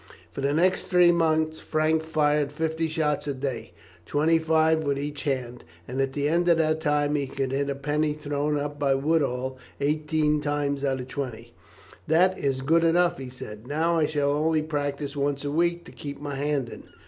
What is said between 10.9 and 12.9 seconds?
of twenty. "That is good